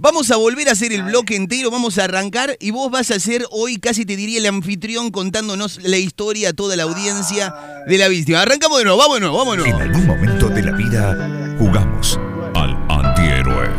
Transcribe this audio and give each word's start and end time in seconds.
Vamos 0.00 0.30
a 0.30 0.36
volver 0.36 0.68
a 0.68 0.72
hacer 0.72 0.92
el 0.92 1.02
bloque 1.02 1.34
entero, 1.34 1.72
vamos 1.72 1.98
a 1.98 2.04
arrancar 2.04 2.56
y 2.60 2.70
vos 2.70 2.88
vas 2.88 3.10
a 3.10 3.18
ser 3.18 3.44
hoy, 3.50 3.78
casi 3.78 4.04
te 4.04 4.14
diría, 4.14 4.38
el 4.38 4.46
anfitrión 4.46 5.10
contándonos 5.10 5.80
la 5.82 5.96
historia 5.96 6.50
a 6.50 6.52
toda 6.52 6.76
la 6.76 6.84
audiencia 6.84 7.52
de 7.84 7.98
la 7.98 8.06
víctima. 8.06 8.42
Arrancamos 8.42 8.78
de 8.78 8.84
nuevo, 8.84 8.96
vámonos, 8.96 9.36
vámonos. 9.36 9.66
En 9.66 9.74
algún 9.74 10.06
momento 10.06 10.50
de 10.50 10.62
la 10.62 10.70
vida 10.70 11.56
jugamos 11.58 12.16
al 12.54 12.78
antihéroe, 12.88 13.70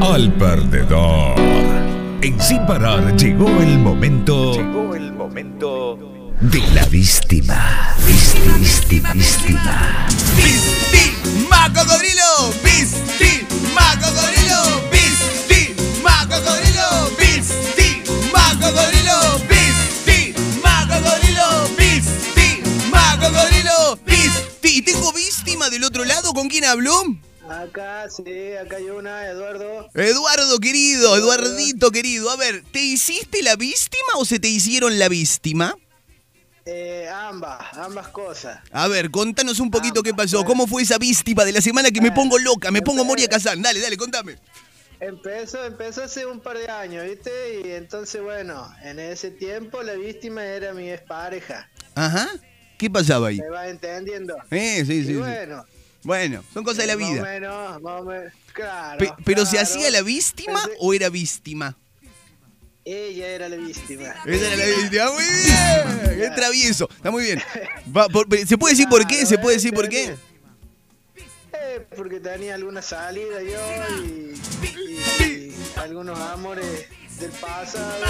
al 0.00 0.32
perdedor. 0.32 1.38
En 2.22 2.40
Sin 2.40 2.64
Parar 2.64 3.14
llegó 3.14 3.60
el 3.60 3.78
momento. 3.80 4.54
Llegó 4.54 4.94
el 4.94 5.12
momento 5.12 5.98
de 6.40 6.60
la 6.72 6.86
víctima. 6.86 7.94
Víctima, 8.06 8.56
víctima, 8.56 9.12
víctima. 9.12 10.06
¡Víctima, 10.36 10.63
del 25.74 25.84
otro 25.84 26.04
lado? 26.04 26.32
¿Con 26.32 26.48
quién 26.48 26.64
habló? 26.64 26.92
Acá, 27.48 28.08
sí, 28.08 28.54
acá 28.54 28.76
hay 28.76 28.88
una, 28.90 29.26
Eduardo. 29.28 29.88
Eduardo 29.94 30.58
querido, 30.60 31.16
Eduardito 31.16 31.90
querido. 31.90 32.30
A 32.30 32.36
ver, 32.36 32.64
¿te 32.72 32.80
hiciste 32.80 33.42
la 33.42 33.56
víctima 33.56 34.14
o 34.16 34.24
se 34.24 34.38
te 34.38 34.48
hicieron 34.48 34.98
la 34.98 35.08
víctima? 35.08 35.76
Eh, 36.64 37.06
ambas, 37.12 37.76
ambas 37.76 38.08
cosas. 38.08 38.60
A 38.70 38.88
ver, 38.88 39.10
contanos 39.10 39.60
un 39.60 39.70
poquito 39.70 40.02
qué 40.02 40.14
pasó. 40.14 40.44
¿Cómo 40.44 40.66
fue 40.66 40.82
esa 40.82 40.96
víctima 40.96 41.44
de 41.44 41.52
la 41.52 41.60
semana 41.60 41.90
que 41.90 42.00
me 42.00 42.12
pongo 42.12 42.38
loca? 42.38 42.70
Me 42.70 42.80
pongo 42.80 43.04
Moria 43.04 43.28
Kazan. 43.28 43.60
Dale, 43.60 43.80
dale, 43.80 43.98
contame. 43.98 44.38
Empezó, 45.00 45.62
empezó 45.66 46.04
hace 46.04 46.24
un 46.24 46.40
par 46.40 46.56
de 46.56 46.70
años, 46.70 47.04
¿viste? 47.04 47.62
Y 47.62 47.72
entonces, 47.72 48.22
bueno, 48.22 48.72
en 48.82 48.98
ese 48.98 49.30
tiempo 49.30 49.82
la 49.82 49.94
víctima 49.94 50.44
era 50.44 50.72
mi 50.72 50.90
expareja. 50.90 51.68
Ajá. 51.94 52.30
¿Qué 52.78 52.90
pasaba 52.90 53.28
ahí? 53.28 53.38
¿Me 53.38 53.48
vas 53.50 53.68
entendiendo? 53.68 54.36
Eh, 54.50 54.84
sí, 54.86 54.92
Y 54.94 55.00
sí, 55.02 55.06
sí. 55.08 55.14
bueno. 55.16 55.64
Bueno, 56.02 56.44
son 56.52 56.64
cosas 56.64 56.78
de 56.78 56.86
la 56.88 56.96
Más 56.96 57.08
o 57.08 57.12
vida. 57.12 57.22
menos, 57.22 57.82
más 57.82 58.00
o 58.02 58.04
menos, 58.04 58.32
claro. 58.52 58.98
Pe- 58.98 59.14
¿Pero 59.24 59.46
se 59.46 59.52
claro. 59.52 59.66
hacía 59.66 59.90
la 59.90 60.02
víctima 60.02 60.62
Pensé- 60.62 60.76
o 60.80 60.92
era 60.92 61.08
víctima? 61.08 61.76
Ella 62.84 63.26
era 63.28 63.48
la 63.48 63.56
víctima. 63.56 64.14
Esa 64.26 64.46
era 64.52 64.56
la 64.56 64.66
víctima. 64.66 65.10
Muy 65.12 65.24
bien. 65.24 66.20
Qué 66.20 66.30
travieso. 66.36 66.88
Está 66.94 67.10
muy 67.10 67.22
bien. 67.24 67.40
Va, 67.96 68.08
por- 68.10 68.26
¿Se 68.46 68.58
puede 68.58 68.74
decir 68.74 68.86
por 68.90 69.00
qué? 69.06 69.14
Claro, 69.14 69.28
¿Se 69.30 69.38
puede 69.38 69.56
decir 69.56 69.72
por 69.72 69.88
qué? 69.88 70.14
Eh, 71.54 71.86
porque 71.96 72.20
tenía 72.20 72.54
alguna 72.56 72.82
salida 72.82 73.40
yo 73.42 74.04
y, 74.04 74.34
y- 74.66 75.24
y 75.24 75.54
algunos 75.76 76.18
amores 76.20 76.84
del 77.18 77.30
pasado. 77.30 78.04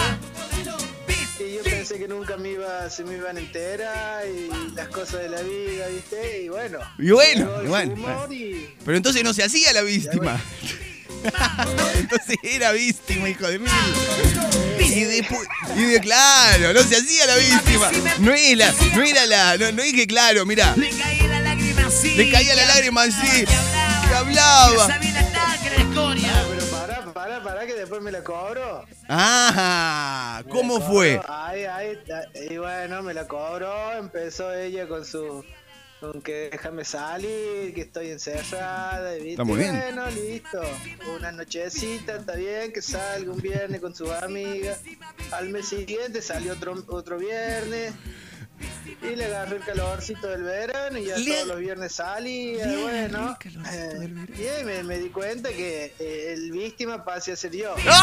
Y 1.41 1.55
yo 1.57 1.63
pensé 1.65 1.99
que 1.99 2.07
nunca 2.07 2.37
me 2.37 2.51
iba, 2.53 2.89
se 2.91 3.03
me 3.05 3.17
iban 3.17 3.37
enterar 3.39 4.25
y 4.27 4.75
las 4.75 4.89
cosas 4.89 5.23
de 5.23 5.29
la 5.29 5.41
vida, 5.43 5.89
¿viste? 5.89 6.43
Y 6.45 6.49
bueno. 6.49 6.79
Y 6.99 7.11
bueno, 7.11 7.51
y 7.65 7.67
bueno, 7.67 8.33
y- 8.33 8.69
Pero 8.85 8.97
entonces 8.97 9.25
no 9.25 9.35
se 9.35 9.43
hacía 9.43 9.73
la 9.73 9.83
víctima. 9.83 10.41
entonces 11.99 12.37
era 12.43 12.71
víctima, 12.73 13.29
hijo 13.29 13.49
de 13.49 13.59
mil. 13.59 13.71
Y 14.79 15.05
después, 15.05 15.41
y 15.77 15.83
de 15.83 16.01
claro, 16.01 16.73
no 16.73 16.83
se 16.85 16.97
hacía 16.97 17.27
la 17.27 17.37
víctima. 17.37 17.91
No 18.19 18.33
era, 18.33 18.73
no 18.95 19.03
era 19.03 19.27
la, 19.27 19.57
no, 19.57 19.73
no 19.73 19.83
es 19.83 19.93
que 19.93 20.07
claro, 20.07 20.47
mira, 20.47 20.75
Le 20.77 20.91
caía 20.91 21.27
la 21.29 21.41
lágrima 21.41 21.87
así. 21.87 22.15
le 22.15 22.31
caía 22.31 22.55
la 22.55 22.67
lágrima 22.67 23.03
así, 23.03 23.45
que 23.45 24.15
hablaba. 24.15 24.87
Sabía 24.87 25.13
la 25.15 25.25
pará, 27.15 27.43
pará, 27.43 27.67
que 27.67 27.75
después 27.75 28.03
me 28.03 28.13
la 28.13 28.23
cobro. 28.23 28.85
Ah, 29.09 30.43
¿cómo 30.51 30.81
fue? 30.81 31.21
Ahí, 31.29 31.65
ahí, 31.65 31.99
y 32.51 32.59
bueno, 32.59 33.03
me 33.03 33.15
la 33.15 33.27
cobró, 33.27 33.93
empezó 33.93 34.53
ella 34.53 34.87
con 34.87 35.05
su... 35.05 35.45
Con 36.01 36.21
que 36.21 36.51
déjame 36.51 36.85
salir, 36.85 37.73
que 37.73 37.83
estoy 37.83 38.11
encerrada, 38.11 39.15
¿viste? 39.15 39.31
Está 39.31 39.45
muy 39.45 39.59
bien. 39.59 39.79
Bueno, 39.79 40.11
listo. 40.11 40.61
Una 41.17 41.33
nochecita, 41.33 42.17
está 42.17 42.35
bien, 42.35 42.73
que 42.73 42.83
salga 42.83 43.33
un 43.33 43.41
viernes 43.41 43.81
con 43.81 43.95
su 43.95 44.13
amiga. 44.13 44.77
Al 45.31 45.49
mes 45.49 45.69
siguiente 45.69 46.21
salió 46.21 46.53
otro, 46.53 46.75
otro 46.89 47.17
viernes. 47.17 47.95
Y 49.03 49.17
le 49.17 49.25
agarró 49.27 49.57
el 49.57 49.63
calorcito 49.63 50.29
del 50.29 50.43
verano 50.43 50.99
y 50.99 51.07
ya 51.07 51.17
todos 51.17 51.47
los 51.49 51.59
viernes 51.59 52.01
bueno. 52.83 53.19
agarró 53.19 53.31
el 53.31 53.37
calorcito 53.39 54.01
del 54.01 54.15
verano. 54.15 54.35
y 54.39 54.47
ahí 54.47 54.65
me, 54.65 54.83
me 54.83 54.99
di 54.99 55.09
cuenta 55.11 55.49
que 55.51 55.95
eh, 55.99 56.33
el 56.35 56.51
víctima 56.53 57.05
pase 57.05 57.33
a 57.33 57.37
ser 57.37 57.53
yo. 57.53 57.75
¡Víctima, 57.77 57.95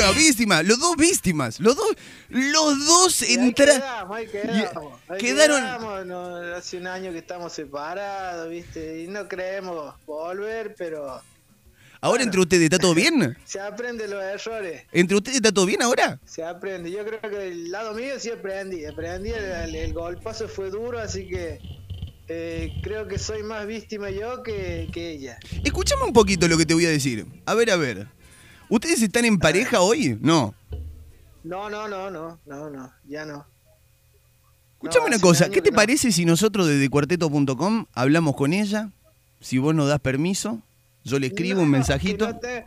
cocodrilo! 0.00 0.12
Y 0.12 0.14
bueno, 0.14 0.26
víctima, 0.26 0.62
los 0.62 0.78
dos 0.80 0.96
víctimas, 0.96 1.60
los 1.60 1.76
dos, 1.76 1.88
los 2.28 2.86
dos 2.86 3.22
entraron. 3.22 3.76
quedamos, 3.80 4.16
ahí 4.16 4.26
quedamos. 4.28 5.00
Ahí 5.08 5.18
quedaron- 5.18 5.60
quedamos, 5.60 6.06
no, 6.06 6.36
hace 6.56 6.76
un 6.78 6.86
año 6.86 7.12
que 7.12 7.18
estamos 7.18 7.52
separados, 7.52 8.48
¿viste? 8.50 9.02
Y 9.02 9.08
no 9.08 9.28
creemos 9.28 9.94
volver, 10.06 10.74
pero 10.76 11.20
Ahora 12.00 12.22
entre 12.22 12.38
ustedes, 12.38 12.64
¿está 12.64 12.76
todo 12.78 12.94
bien? 12.94 13.34
se 13.46 13.58
aprende 13.60 14.06
los 14.06 14.22
errores. 14.22 14.82
¿Entre 14.92 15.16
ustedes 15.16 15.36
está 15.36 15.50
todo 15.52 15.64
bien 15.64 15.80
ahora? 15.80 16.20
Se 16.26 16.44
aprende. 16.44 16.90
Yo 16.90 17.02
creo 17.06 17.18
que 17.30 17.48
el 17.48 17.70
lado 17.70 17.94
mío 17.94 18.20
sí 18.20 18.30
aprendí. 18.30 18.84
Aprendí, 18.84 19.30
el, 19.30 19.74
el- 19.74 19.92
golpazo 19.94 20.46
fue 20.46 20.68
duro, 20.68 20.98
así 20.98 21.26
que 21.26 21.60
eh, 22.28 22.72
creo 22.82 23.08
que 23.08 23.18
soy 23.18 23.42
más 23.42 23.66
víctima 23.66 24.10
yo 24.10 24.42
que, 24.42 24.88
que 24.92 25.12
ella. 25.12 25.38
Escúchame 25.64 26.02
un 26.04 26.12
poquito 26.12 26.46
lo 26.46 26.58
que 26.58 26.66
te 26.66 26.74
voy 26.74 26.84
a 26.84 26.90
decir. 26.90 27.24
A 27.46 27.54
ver, 27.54 27.70
a 27.70 27.76
ver. 27.76 28.06
¿Ustedes 28.68 29.02
están 29.02 29.24
en 29.24 29.38
pareja 29.38 29.80
hoy? 29.80 30.18
No. 30.20 30.54
No, 31.42 31.68
no, 31.68 31.86
no, 31.88 32.10
no, 32.10 32.40
no, 32.46 32.70
no, 32.70 32.92
ya 33.06 33.24
no. 33.24 33.46
Escúchame 34.74 35.04
No, 35.10 35.16
una 35.16 35.18
cosa, 35.20 35.50
¿qué 35.50 35.60
te 35.62 35.70
no. 35.70 35.76
parece 35.76 36.12
si 36.12 36.24
nosotros 36.24 36.66
desde 36.66 36.88
cuarteto.com 36.88 37.86
hablamos 37.92 38.34
con 38.36 38.52
ella? 38.52 38.90
Si 39.40 39.58
vos 39.58 39.74
nos 39.74 39.88
das 39.88 40.00
permiso, 40.00 40.62
yo 41.04 41.18
le 41.18 41.26
escribo 41.28 41.60
un 41.62 41.70
mensajito. 41.70 42.34
te- 42.38 42.64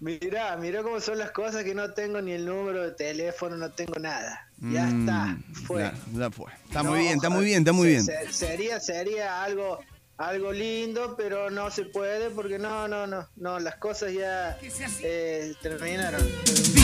Mirá, 0.00 0.56
mirá 0.56 0.82
cómo 0.82 1.00
son 1.00 1.18
las 1.18 1.30
cosas 1.30 1.62
que 1.62 1.76
no 1.76 1.92
tengo 1.92 2.20
ni 2.20 2.32
el 2.32 2.44
número 2.44 2.82
de 2.82 2.90
teléfono, 2.90 3.56
no 3.56 3.70
tengo 3.70 3.94
nada. 4.00 4.48
Ya 4.58 4.86
Mm, 4.86 5.00
está, 5.00 5.38
fue. 5.64 5.82
Ya, 5.82 5.94
ya 6.12 6.30
fue. 6.30 6.50
Está 6.64 6.82
muy 6.82 6.98
bien, 7.00 7.14
está 7.14 7.30
muy 7.30 7.44
bien, 7.44 7.58
está 7.58 7.72
muy 7.72 7.88
bien. 7.88 8.04
se- 8.04 8.32
sería, 8.32 8.80
sería 8.80 9.44
algo, 9.44 9.78
algo 10.28 10.52
lindo, 10.52 11.14
pero 11.16 11.50
no 11.50 11.70
se 11.70 11.84
puede 11.84 12.30
porque 12.30 12.58
no, 12.58 12.86
no, 12.88 13.06
no, 13.06 13.28
no, 13.36 13.58
las 13.58 13.76
cosas 13.76 14.12
ya 14.12 14.58
eh, 15.02 15.54
terminaron. 15.60 16.20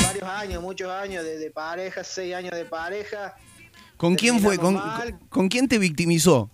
Varios 0.03 0.25
años, 0.29 0.63
muchos 0.63 0.91
años 0.91 1.25
de, 1.25 1.39
de 1.39 1.51
pareja, 1.51 2.03
seis 2.05 2.35
años 2.35 2.53
de 2.53 2.65
pareja. 2.65 3.37
¿Con 3.97 4.15
quién 4.15 4.41
fue? 4.41 4.59
¿Con, 4.59 4.75
con- 4.79 5.19
con 5.29 5.49
quién 5.49 5.69
te 5.69 5.79
victimizó? 5.79 6.51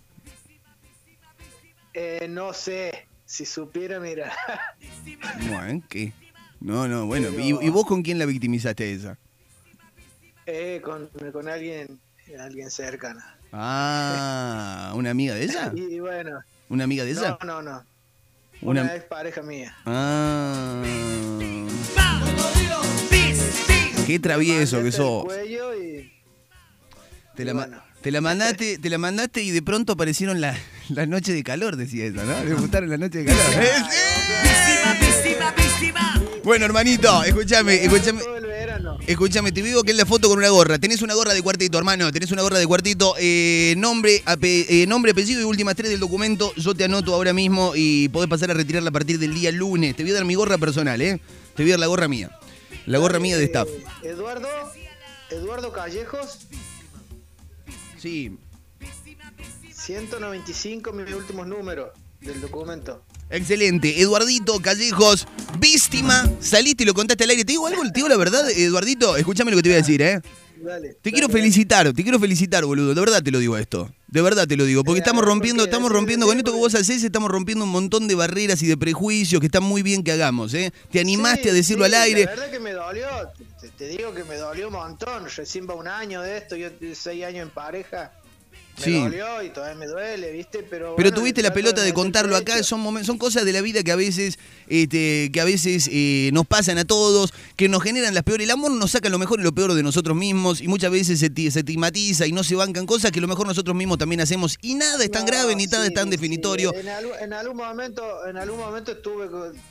Eh, 1.93 2.27
no 2.29 2.53
sé, 2.53 3.07
si 3.25 3.45
supiera, 3.45 3.99
mira. 3.99 4.31
Bueno, 5.49 5.81
¿qué? 5.89 6.13
No, 6.59 6.87
no, 6.87 7.05
bueno. 7.05 7.29
¿Y, 7.29 7.53
Pero- 7.53 7.61
y 7.61 7.69
vos 7.69 7.85
con 7.85 8.01
quién 8.03 8.19
la 8.19 8.25
victimizaste 8.25 8.83
a 8.83 8.87
ella? 8.87 9.17
eh, 10.47 10.79
con, 10.83 11.07
con 11.31 11.47
alguien, 11.49 11.99
alguien 12.39 12.69
cercano. 12.69 13.19
Ah, 13.51 14.91
¿una 14.95 15.09
amiga 15.11 15.33
de 15.35 15.45
ella? 15.45 15.71
Y, 15.75 15.81
y 15.95 15.99
bueno, 15.99 16.39
¿Una 16.69 16.83
amiga 16.85 17.03
de 17.03 17.11
ella? 17.11 17.37
no, 17.41 17.45
no, 17.45 17.61
no. 17.61 17.83
Una- 18.61 18.81
Una, 18.83 18.95
ex 18.95 19.05
pareja 19.05 19.41
mía. 19.41 19.75
Ah. 19.85 20.81
Qué 24.07 24.19
travieso 24.19 24.81
que 24.83 24.91
sos. 24.91 25.25
y 25.47 26.11
Te 27.35 27.43
la, 27.45 27.53
bueno. 27.53 27.81
te 28.01 28.11
la 28.11 28.21
mandaste, 28.21 28.77
te 28.77 28.89
la 28.89 28.97
mandaste 28.97 29.41
y 29.43 29.51
de 29.51 29.61
pronto 29.61 29.93
aparecieron 29.93 30.39
la- 30.41 30.55
las 30.89 31.07
noches 31.07 31.33
de 31.35 31.43
calor, 31.43 31.75
decía 31.75 32.05
ella, 32.05 32.23
¿no? 32.23 32.43
Le 32.43 32.53
gustaron 32.53 32.89
las 32.89 32.99
noches 32.99 33.25
de 33.25 33.31
calor. 33.31 33.45
¡Eh. 33.63 33.71
Bueno, 36.43 36.65
hermanito, 36.65 37.23
escúchame, 37.23 37.83
escúchame. 37.83 38.21
Escúchame, 39.07 39.51
te 39.51 39.61
digo 39.61 39.83
que 39.83 39.91
es 39.91 39.97
la 39.97 40.05
foto 40.05 40.27
con 40.29 40.39
una 40.39 40.49
gorra. 40.49 40.79
Tenés 40.79 41.03
una 41.03 41.13
gorra 41.13 41.33
de 41.35 41.41
cuartito, 41.43 41.77
hermano. 41.77 42.11
Tenés 42.11 42.31
una 42.31 42.41
gorra 42.41 42.57
de 42.57 42.65
cuartito. 42.65 43.13
Eh, 43.19 43.75
nombre, 43.77 44.23
ape- 44.25 44.65
eh, 44.67 44.87
nombre, 44.87 45.11
apellido 45.11 45.41
y 45.41 45.43
últimas 45.43 45.75
tres 45.75 45.91
del 45.91 45.99
documento. 45.99 46.51
Yo 46.55 46.73
te 46.73 46.85
anoto 46.85 47.13
ahora 47.13 47.31
mismo 47.31 47.73
y 47.75 48.09
podés 48.09 48.27
pasar 48.27 48.49
a 48.49 48.55
retirarla 48.55 48.89
a 48.89 48.93
partir 48.93 49.19
del 49.19 49.35
día 49.35 49.51
lunes. 49.51 49.95
Te 49.95 50.01
voy 50.01 50.11
a 50.11 50.15
dar 50.15 50.25
mi 50.25 50.33
gorra 50.33 50.57
personal, 50.57 50.99
¿eh? 51.03 51.19
Te 51.55 51.61
voy 51.61 51.71
a 51.71 51.73
dar 51.73 51.81
la 51.81 51.87
gorra 51.87 52.07
mía. 52.07 52.31
La 52.87 52.97
gorra 52.97 53.19
mía 53.19 53.37
de 53.37 53.43
staff. 53.45 53.67
Eh, 53.69 54.07
Eduardo, 54.09 54.47
Eduardo 55.29 55.71
Callejos, 55.71 56.39
Sí. 57.99 58.37
195, 59.71 60.93
mis 60.93 61.13
últimos 61.13 61.45
números 61.47 61.89
del 62.21 62.41
documento. 62.41 63.03
Excelente. 63.29 63.99
Eduardito 64.01 64.59
Callejos, 64.61 65.27
víctima. 65.59 66.29
Saliste 66.39 66.83
y 66.83 66.85
lo 66.85 66.93
contaste 66.93 67.23
al 67.23 67.29
aire. 67.31 67.43
¿Te 67.45 67.53
digo 67.53 67.67
algo? 67.67 67.83
¿Te 67.83 67.91
digo 67.93 68.07
la 68.09 68.17
verdad, 68.17 68.49
Eduardito? 68.49 69.17
Escúchame 69.17 69.51
lo 69.51 69.57
que 69.57 69.63
te 69.63 69.69
voy 69.69 69.75
a 69.75 69.81
decir, 69.81 70.01
¿eh? 70.01 70.21
dale. 70.63 70.95
Te 71.01 71.11
quiero 71.11 71.29
felicitar, 71.29 71.91
te 71.93 72.03
quiero 72.03 72.19
felicitar, 72.19 72.65
boludo. 72.65 72.93
De 72.93 72.99
verdad 72.99 73.21
te 73.21 73.31
lo 73.31 73.39
digo 73.39 73.57
esto. 73.57 73.91
De 74.07 74.21
verdad 74.21 74.47
te 74.47 74.55
lo 74.55 74.65
digo. 74.65 74.83
Porque 74.83 74.99
estamos 74.99 75.23
rompiendo, 75.23 75.63
estamos 75.63 75.91
rompiendo, 75.91 76.25
con 76.25 76.37
esto 76.37 76.51
que 76.51 76.57
vos 76.57 76.73
hacés, 76.75 77.03
estamos 77.03 77.29
rompiendo 77.29 77.65
un 77.65 77.71
montón 77.71 78.07
de 78.07 78.15
barreras 78.15 78.61
y 78.61 78.67
de 78.67 78.77
prejuicios 78.77 79.39
que 79.39 79.47
está 79.47 79.59
muy 79.59 79.83
bien 79.83 80.03
que 80.03 80.11
hagamos, 80.11 80.53
¿eh? 80.53 80.71
Te 80.91 80.99
animaste 80.99 81.43
Sí, 81.43 81.49
a 81.49 81.53
decirlo 81.53 81.85
sí, 81.85 81.93
al 81.93 82.01
aire. 82.01 82.25
La 82.25 82.31
verdad 82.31 82.51
que 82.51 82.59
me 82.59 82.71
dolió, 82.71 83.07
te, 83.59 83.69
te 83.69 83.87
digo 83.87 84.13
que 84.13 84.23
me 84.23 84.35
dolió 84.37 84.67
un 84.67 84.73
montón. 84.73 85.25
Recién 85.35 85.67
va 85.69 85.75
un 85.75 85.87
año 85.87 86.21
de 86.21 86.37
esto, 86.37 86.55
yo 86.55 86.69
seis 86.93 87.25
años 87.25 87.43
en 87.43 87.49
pareja. 87.49 88.11
Me 88.77 88.83
Sí. 88.83 88.99
dolió 88.99 89.41
y 89.41 89.49
todavía 89.51 89.75
me 89.75 89.87
duele, 89.87 90.31
¿viste? 90.33 90.59
Pero, 90.59 90.95
Pero 90.97 91.09
bueno, 91.09 91.11
tuviste 91.13 91.41
la 91.41 91.53
pelota 91.53 91.81
de 91.81 91.93
contarlo 91.93 92.35
acá, 92.35 92.61
son 92.63 93.05
son 93.05 93.17
cosas 93.17 93.45
de 93.45 93.53
la 93.53 93.61
vida 93.61 93.83
que 93.83 93.91
a 93.91 93.95
veces, 93.95 94.37
este, 94.67 95.29
que 95.31 95.39
a 95.39 95.45
veces 95.45 95.89
eh, 95.91 96.29
nos 96.33 96.45
pasan 96.45 96.77
a 96.77 96.83
todos, 96.83 97.33
que 97.55 97.69
nos 97.69 97.81
generan 97.81 98.13
las 98.13 98.23
peores. 98.23 98.43
El 98.45 98.51
amor 98.51 98.71
nos 98.71 98.91
saca 98.91 99.07
lo 99.09 99.17
mejor 99.17 99.39
y 99.39 99.43
lo 99.43 99.53
peor 99.53 99.73
de 99.73 99.81
nosotros 99.83 100.17
mismos, 100.17 100.59
y 100.61 100.67
muchas 100.67 100.91
veces 100.91 101.19
se, 101.19 101.31
se 101.33 101.59
estigmatiza 101.59 102.27
y 102.27 102.33
no 102.33 102.43
se 102.43 102.55
bancan 102.55 102.85
cosas 102.85 103.11
que 103.11 103.21
lo 103.21 103.27
mejor 103.29 103.47
nosotros 103.47 103.75
mismos 103.77 103.97
también 103.97 104.19
hacemos. 104.19 104.57
Y 104.61 104.75
nada 104.75 105.01
es 105.03 105.09
tan 105.11 105.21
No, 105.21 105.27
grave 105.27 105.55
ni 105.55 105.67
nada 105.67 105.85
es 105.87 105.93
tan 105.93 106.05
sí. 106.05 106.09
definitorio. 106.11 106.73
En, 106.75 106.89
algún, 106.89 107.13
en 107.19 107.31
algún 107.33 107.57
momento, 107.57 108.27
en 108.27 108.35
algún 108.37 108.59
momento 108.59 108.97
tuve, 108.97 109.29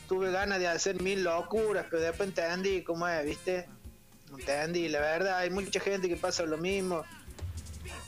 tuve 0.08 0.30
ganas 0.32 0.58
de 0.60 0.68
hacer 0.68 1.02
mil 1.02 1.22
locuras, 1.24 1.84
pero 1.90 2.02
después 2.02 2.30
entendí 2.30 2.82
cómo 2.82 3.06
es, 3.06 3.24
¿viste? 3.26 3.66
Entendí, 4.36 4.88
la 4.88 5.00
verdad, 5.00 5.38
hay 5.38 5.50
mucha 5.50 5.78
gente 5.78 6.08
que 6.08 6.16
pasa 6.16 6.44
lo 6.44 6.56
mismo. 6.56 7.02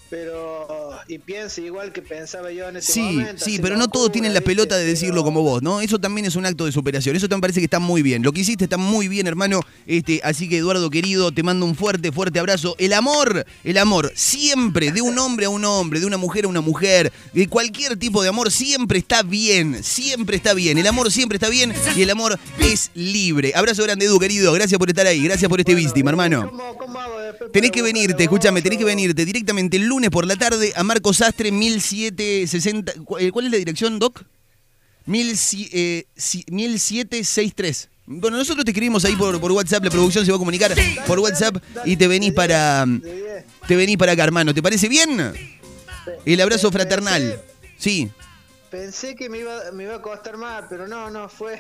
Pero, 0.09 0.91
y 1.09 1.19
piensa 1.19 1.61
igual 1.61 1.93
que 1.93 2.01
pensaba 2.01 2.53
yo 2.53 2.69
en 2.69 2.77
ese 2.77 2.93
Sí, 2.93 3.01
momento. 3.01 3.45
sí, 3.45 3.53
hacer 3.53 3.63
pero 3.63 3.77
no 3.77 3.89
todos 3.89 4.13
tienen 4.13 4.33
la 4.35 4.41
pelota 4.41 4.77
de 4.77 4.85
decirlo 4.85 5.15
Pero- 5.15 5.25
como 5.25 5.43
vos, 5.43 5.63
¿no? 5.63 5.81
Eso 5.81 5.99
también 5.99 6.27
es 6.27 6.37
un 6.37 6.47
acto 6.47 6.65
de 6.65 6.73
superación. 6.73 7.17
Eso 7.17 7.29
también 7.29 7.41
parece 7.41 7.61
que 7.61 7.65
está 7.65 7.81
muy 7.81 8.03
bien. 8.03 8.23
Lo 8.23 8.33
que 8.33 8.41
hiciste 8.43 8.65
está 8.65 8.77
muy 8.77 9.09
bien, 9.09 9.27
hermano. 9.27 9.61
Este, 9.87 10.21
así 10.25 10.49
que 10.49 10.59
Eduardo 10.59 10.91
querido, 10.91 11.31
te 11.33 11.43
mando 11.43 11.65
un 11.65 11.75
fuerte, 11.77 12.11
fuerte 12.13 12.39
abrazo. 12.39 12.75
El 12.79 12.93
amor, 12.93 13.47
el 13.65 13.79
amor, 13.79 14.13
siempre, 14.17 14.91
de 14.91 15.01
un 15.01 15.19
hombre 15.19 15.47
a 15.47 15.49
un 15.51 15.65
hombre, 15.65 16.01
de 16.01 16.07
una 16.07 16.17
mujer 16.17 16.45
a 16.45 16.49
una 16.49 16.61
mujer, 16.61 17.13
de 17.33 17.47
cualquier 17.49 17.97
tipo 17.97 18.23
de 18.23 18.29
amor, 18.29 18.51
siempre 18.51 18.99
está 18.99 19.23
bien. 19.23 19.83
Siempre 19.85 20.37
está 20.37 20.55
bien. 20.55 20.77
El 20.79 20.87
amor 20.87 21.13
siempre 21.13 21.37
está 21.37 21.49
bien 21.49 21.73
y 21.97 22.03
el 22.03 22.11
amor 22.11 22.39
es 22.59 22.91
libre. 22.95 23.53
Abrazo 23.55 23.83
grande, 23.85 24.07
Edu, 24.07 24.19
querido. 24.19 24.53
Gracias 24.53 24.79
por 24.79 24.89
estar 24.89 25.07
ahí. 25.07 25.23
Gracias 25.23 25.49
por 25.49 25.61
este 25.61 25.73
Bueno, 25.73 25.87
víctima, 25.87 26.11
hermano. 26.11 26.51
¿cómo- 26.51 26.67
Tenés 27.53 27.71
que 27.71 27.83
venirte, 27.83 28.25
escúchame, 28.25 28.61
tenés 28.63 28.79
que 28.79 28.85
venirte 28.85 29.25
directamente 29.25 29.77
el 29.77 29.85
lunes 29.85 30.11
por 30.11 30.27
la 30.27 30.37
tarde 30.37 30.73
a 30.75 30.83
Marcos 30.83 31.19
Sastre 31.19 31.51
1760. 31.53 32.93
¿Cu- 33.05 33.19
eh, 33.19 33.31
¿Cuál 33.31 33.47
es 33.47 33.53
la 33.53 33.59
dirección, 33.59 33.99
Doc? 33.99 34.23
1000 35.07 35.37
si- 35.37 35.69
eh, 35.73 36.07
si- 36.17 36.45
1763. 36.51 37.89
Bueno, 38.07 38.37
nosotros 38.37 38.65
te 38.65 38.71
escribimos 38.71 39.05
ahí 39.05 39.17
por, 39.17 39.41
por 39.41 39.51
WhatsApp, 39.53 39.83
la 39.85 39.91
producción 39.91 40.25
se 40.25 40.31
va 40.31 40.37
a 40.37 40.39
comunicar 40.39 40.73
por 41.07 41.19
WhatsApp 41.19 41.57
y 41.85 41.97
te 41.97 42.07
venís 42.07 42.33
para 42.33 42.85
De 42.87 43.45
te 43.67 43.75
venís 43.77 43.97
para 43.97 44.13
acá, 44.13 44.23
hermano. 44.25 44.55
¿Te 44.55 44.63
parece 44.63 44.89
bien? 44.89 45.33
El 46.25 46.41
abrazo 46.41 46.71
fraternal. 46.71 47.41
Sí. 47.79 48.09
Pensé 48.71 49.17
que 49.17 49.29
me 49.29 49.39
iba, 49.39 49.73
me 49.73 49.85
iba 49.85 49.97
a 49.97 50.03
costar 50.03 50.37
más, 50.37 50.65
pero 50.69 50.87
no, 50.87 51.11
no, 51.11 51.29
fue, 51.29 51.59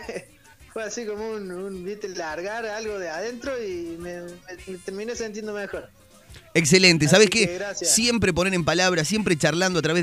fue 0.72 0.84
así 0.84 1.04
como 1.04 1.30
un, 1.30 1.50
un 1.50 1.84
viste, 1.84 2.08
largar 2.10 2.64
algo 2.66 2.98
de 2.98 3.08
adentro 3.08 3.52
y 3.62 3.96
me, 3.98 4.20
me- 4.22 4.30
me 4.68 4.78
terminé 4.78 5.16
sintiendo 5.16 5.52
mejor. 5.52 5.88
Excelente. 6.54 7.06
¿Sabes 7.08 7.28
que 7.28 7.46
qué? 7.58 7.84
Siempre 7.84 8.32
poner 8.32 8.54
en 8.54 8.64
palabras, 8.64 9.06
siempre 9.08 9.36
charlando 9.36 9.78
a 9.78 9.82
través 9.82 9.94